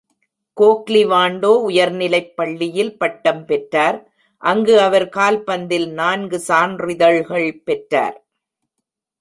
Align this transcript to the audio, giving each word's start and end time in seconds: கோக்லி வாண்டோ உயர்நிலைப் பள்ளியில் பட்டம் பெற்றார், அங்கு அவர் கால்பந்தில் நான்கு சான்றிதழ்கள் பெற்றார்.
கோக்லி 0.57 1.01
வாண்டோ 1.05 1.51
உயர்நிலைப் 1.63 2.31
பள்ளியில் 2.35 2.97
பட்டம் 2.97 3.43
பெற்றார், 3.45 3.99
அங்கு 4.43 4.75
அவர் 4.79 5.07
கால்பந்தில் 5.09 5.87
நான்கு 5.91 6.39
சான்றிதழ்கள் 6.39 7.49
பெற்றார். 7.63 8.17